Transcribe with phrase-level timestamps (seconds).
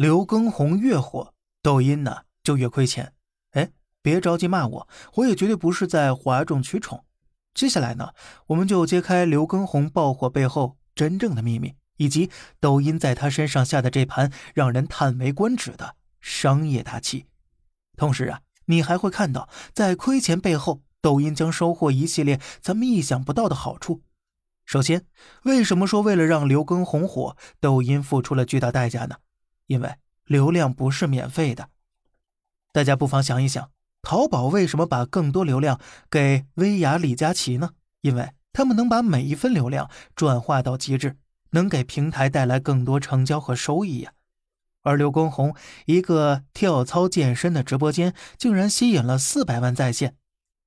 [0.00, 3.12] 刘畊宏越火，抖音呢就越亏钱。
[3.50, 7.04] 哎，别着急骂我，我也绝对不是在哗众取宠。
[7.52, 8.14] 接下来呢，
[8.46, 17.26] 我们就揭开刘畊宏爆火背后真正的秘密，以及抖音在他身上下的这盘让人叹为观止的商业大棋。
[17.98, 24.00] 同时啊，你还会看到，在亏钱背后，抖音将收获一系列咱们意想不到的好处。
[24.64, 25.04] 首先，
[25.42, 29.16] 为什么说为了让刘畊宏火，抖音付出了巨大代价呢？
[29.70, 29.94] 因为
[30.24, 31.68] 流量不是免费的。
[32.72, 33.70] 大家不妨想一想。
[34.02, 35.78] 淘宝为什么把更多流量
[36.10, 37.72] 给薇娅、李佳琦呢？
[38.00, 41.18] 因为他们能把每一分流量转化到极致，
[41.50, 44.14] 能给平台带来更多成交和收益呀。
[44.82, 50.16] 而刘畊宏一个跳操健身的直播间，竟然吸引了四百万在线。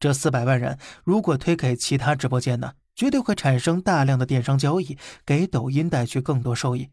[0.00, 6.90] 这四百万人如果推给其他直播间呢，绝对会产生大量的电商交易，给抖音带去更多收益。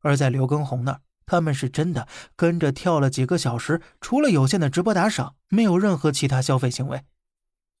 [0.00, 1.00] 而在刘畊宏那儿。
[1.28, 7.04] 他们是真的跟着跳了几个小时，除了有限的直播打赏，没有任何其他消费行为。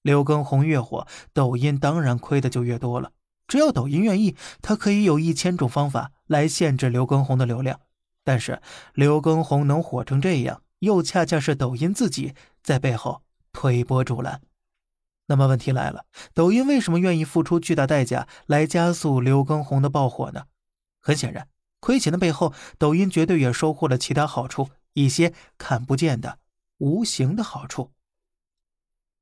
[0.02, 3.12] 刘畊宏越火，抖音当然亏的就越多了。
[3.46, 7.80] 只要抖音愿意，他可以有一千种方法来限制刘畊宏的流量。
[8.22, 8.60] 但是
[8.92, 13.22] 刘畊宏能火成这样，又恰恰是抖音自己在背后
[13.54, 14.42] 推波助澜。
[15.26, 16.04] 那么问题来了，
[16.34, 20.44] 抖音为什么愿意付出巨大代价来加速刘畊宏的爆火呢？
[21.00, 21.48] 很显然。
[21.80, 26.38] 亏钱的背后，抖音绝对也收获了其他好处，一些看不见的
[26.78, 27.92] 无形的好处。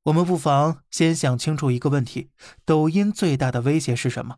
[0.03, 2.29] 我们不妨先想清楚一个问题：
[2.65, 4.37] 抖音最大的威胁是什么？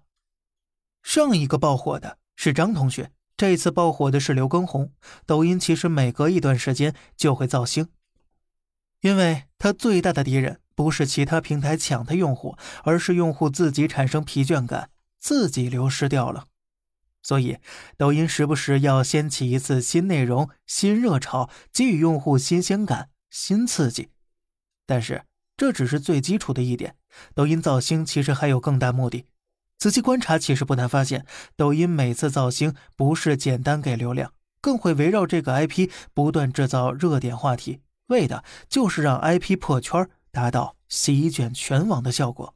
[1.04, 4.92] 上一个爆火的是张同学，这次爆火的是刘畊宏。
[5.26, 7.88] 抖音其实每隔一段时间就会造星，
[9.02, 14.90] 因为他最大的敌人不是其他平台抢他用户，而是用户自己产生疲倦感，
[15.20, 16.48] 自己流失掉了。
[17.22, 17.58] 所以，
[17.98, 24.10] 抖音时不时要掀起一次新内容、新热潮，给予用户新鲜感、新刺激。
[24.86, 25.26] 但是，
[25.58, 26.96] 这只是最基础的一点。
[27.34, 29.26] 抖音造星其实还有更大目的。
[29.78, 42.56] 仔细观察，其实不难发现，抖音每次造星不是简单给流量，更会围绕这个 IP 不断制造热点话题，为的就是让 IP 破圈，达到席卷全网的效果。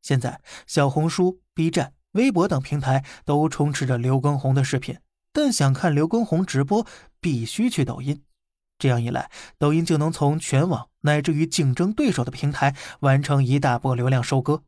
[0.00, 1.95] 现在，小红书、B 站。
[2.16, 4.98] 微博等平台都充斥着刘畊宏的视频，
[5.32, 6.84] 但想看刘畊宏直播
[7.20, 8.22] 必须去抖音。
[8.78, 14.64] 这样一来，抖音就能从全网乃至于竞争对手的平台完成一大波流量收割，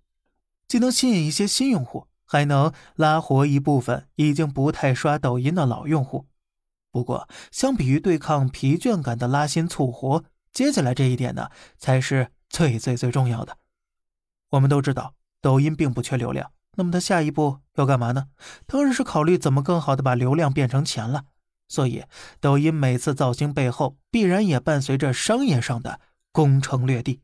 [0.66, 6.26] 既能吸引一些新用户，还能拉活一部分已经不太刷抖音的老用户。
[6.90, 13.58] 不过，相比于对抗疲倦感的拉新促活，接下来这一点呢，才是最最最重要的。
[14.50, 16.50] 我们都知道，抖音并不缺流量。
[16.78, 18.28] 那么他下一步要干嘛呢？
[18.66, 21.24] 当然是考虑怎么更好的把流量变成钱了。
[21.68, 22.04] 所以，
[22.40, 26.00] 抖音每次造星背后必然也伴随着商业上的
[26.32, 27.20] 攻城略地。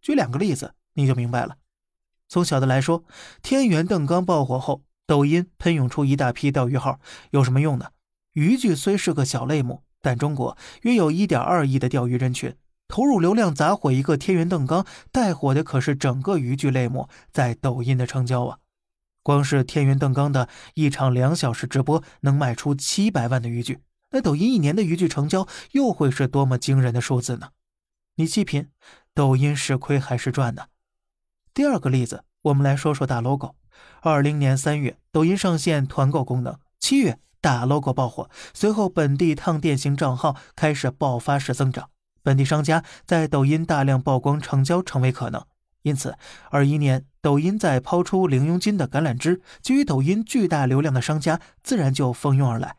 [0.00, 1.56] 举两个例子，你就明白了。
[2.28, 3.04] 从小的来说，
[3.42, 7.00] 天元邓刚爆火后，抖音喷涌出一大批钓鱼号，
[7.32, 7.90] 有什么用呢？
[8.32, 12.56] 渔具虽是个小类目，但中国约有一点二亿的钓鱼人群。
[12.86, 18.58] 投入流量砸毁一个天元邓刚，带火的可是整个渔具类目在抖音的成交啊！
[19.24, 23.80] 光是天元邓刚的一场两小时直播能卖出七百万的渔具，
[24.10, 27.48] 那抖音一年的渔具成交又会是多么惊人的数字呢？
[28.16, 28.68] 你细品，
[29.14, 30.66] 抖音是亏还是赚呢？
[31.54, 33.56] 第二个例子，我们来说说大 logo。
[34.02, 41.88] 二零年三月，抖音上线团购功能，七月大 logo 爆火，随后本地烫店型账号开始爆发式增长，
[42.22, 45.42] 本地商家在抖音大量曝光成交成为可能。
[45.82, 46.16] 因此，
[46.50, 52.76] 二一年抖音在抛出零佣金的橄榄枝，基于抖音巨大流量的商家自然就蜂拥而来。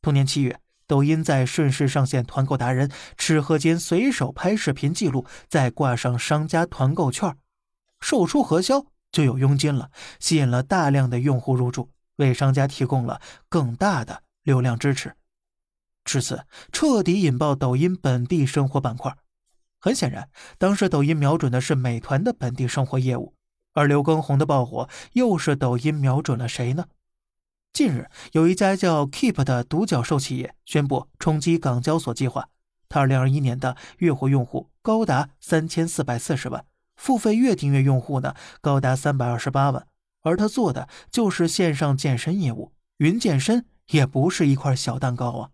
[0.00, 7.36] 同年七月，抖音在顺势上线团购达人，吃喝间随手拍视频记录，再挂上商家团购券，
[7.98, 9.90] 售出核销就有佣金了，
[10.20, 15.16] 吸引了大量的用户入驻，为商家提供了更大的流量支持。
[16.04, 19.16] 至此，彻底引爆抖音本地生活板块。
[19.80, 20.28] 很显然，
[20.58, 23.34] 当时抖音瞄准的是美团的本地生活业务，
[23.72, 26.86] 而刘畊宏的爆火又是抖音瞄准了谁呢？
[27.72, 32.48] 近日，有一家叫 Keep 的独角兽企业宣布冲击港交所计划。
[32.88, 36.64] 它2021年的月活用户高达3440万，
[36.96, 39.86] 付费月订阅用户呢高达328万，
[40.22, 45.50] 而他做的就是线上健身业务，云健身也不是一块小蛋糕啊。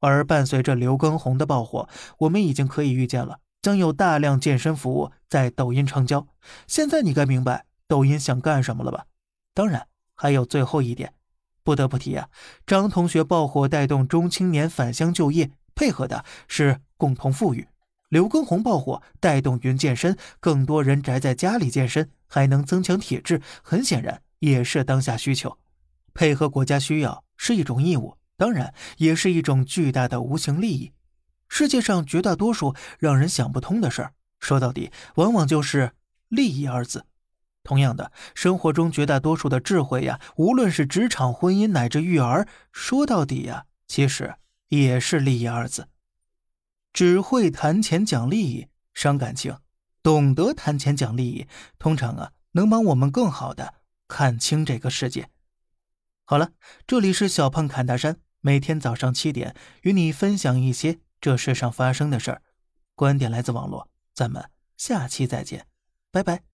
[0.00, 1.86] 而伴随着刘畊宏的爆火，
[2.20, 6.26] 我们已经可以预见了，将有大量健身服务在抖音成交。
[6.66, 9.04] 现在你该明白抖音想干什么了吧？
[9.52, 11.12] 当然，还有最后一点，
[11.62, 12.30] 不得不提啊，
[12.66, 17.66] 张同学爆火带动中青年返乡就业，配合的是共同富裕；
[18.08, 25.58] 刘畊宏爆火带动云健身，更多人宅在家里健身，还能增强体质，很显然也是当下需求。
[26.14, 30.90] 配合国家需要是一种义务，当然也是一种巨大的无形利益。
[31.48, 35.92] 世界上绝大多数让人想不通的事儿，说到底，往往就是
[36.28, 37.06] 利益二字。
[37.64, 44.36] 同样的，生活中绝大多数的智慧呀，无论是职场、婚姻乃至育儿，说到底呀，其实
[44.68, 45.88] 也是利益二字。
[46.92, 49.56] 只会谈钱讲利益，伤感情；
[50.02, 51.46] 懂得谈钱讲利益，
[51.78, 53.74] 通常啊，能帮我们更好的
[54.06, 55.28] 看清这个世界。
[56.24, 56.52] 好了，
[56.86, 62.42] 这里是小胖侃大山，每天早上七点与你分享一些这世上发生的事儿，
[62.94, 65.66] 观点来自网络，咱们下期再见，
[66.10, 66.47] 拜拜。